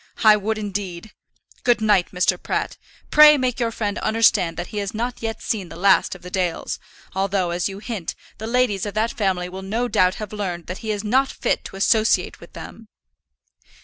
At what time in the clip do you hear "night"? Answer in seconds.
1.79-2.09